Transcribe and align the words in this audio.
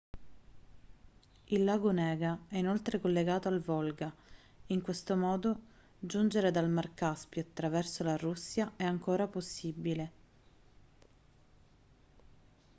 il 1.49 1.63
lago 1.63 1.89
onega 1.89 2.39
è 2.47 2.57
inoltre 2.57 2.99
collegato 2.99 3.47
al 3.49 3.61
volga 3.61 4.11
in 4.69 4.81
questo 4.81 5.15
modo 5.15 5.59
giungere 5.99 6.49
dal 6.49 6.71
mar 6.71 6.95
caspio 6.95 7.39
attraverso 7.43 8.03
la 8.03 8.17
russia 8.17 8.73
è 8.77 8.83
ancora 8.83 9.27
possibile 9.27 10.11